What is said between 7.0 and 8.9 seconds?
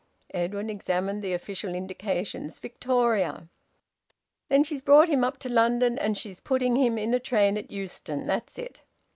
a train at Euston. That's it."